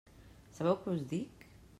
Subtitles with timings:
[0.59, 1.47] Sabeu què us dic?